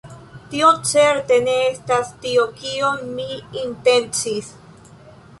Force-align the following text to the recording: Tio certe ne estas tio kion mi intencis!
Tio 0.51 0.69
certe 0.91 1.35
ne 1.47 1.57
estas 1.65 2.09
tio 2.23 2.45
kion 2.61 3.03
mi 3.19 3.27
intencis! 3.65 4.49